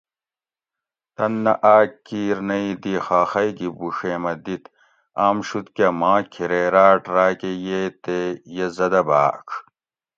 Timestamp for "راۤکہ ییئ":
7.13-7.85